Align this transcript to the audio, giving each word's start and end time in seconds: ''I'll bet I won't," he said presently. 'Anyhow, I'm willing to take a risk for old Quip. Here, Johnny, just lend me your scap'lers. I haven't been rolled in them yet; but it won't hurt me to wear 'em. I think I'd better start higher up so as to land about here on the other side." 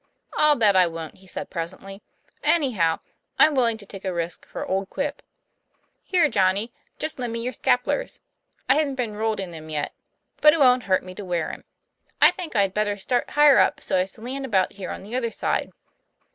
''I'll 0.35 0.55
bet 0.57 0.75
I 0.75 0.87
won't," 0.87 1.17
he 1.21 1.27
said 1.27 1.51
presently. 1.51 2.01
'Anyhow, 2.41 3.01
I'm 3.37 3.53
willing 3.53 3.77
to 3.77 3.85
take 3.85 4.03
a 4.03 4.11
risk 4.11 4.47
for 4.47 4.65
old 4.65 4.89
Quip. 4.89 5.21
Here, 6.03 6.27
Johnny, 6.27 6.73
just 6.97 7.19
lend 7.19 7.31
me 7.33 7.43
your 7.43 7.53
scap'lers. 7.53 8.19
I 8.67 8.77
haven't 8.77 8.95
been 8.95 9.15
rolled 9.15 9.39
in 9.39 9.51
them 9.51 9.69
yet; 9.69 9.93
but 10.37 10.53
it 10.53 10.59
won't 10.59 10.81
hurt 10.89 11.03
me 11.03 11.13
to 11.13 11.23
wear 11.23 11.51
'em. 11.51 11.65
I 12.19 12.31
think 12.31 12.55
I'd 12.55 12.73
better 12.73 12.97
start 12.97 13.29
higher 13.29 13.59
up 13.59 13.79
so 13.79 13.95
as 13.97 14.11
to 14.13 14.21
land 14.21 14.43
about 14.43 14.73
here 14.73 14.89
on 14.89 15.03
the 15.03 15.15
other 15.15 15.29
side." 15.29 15.71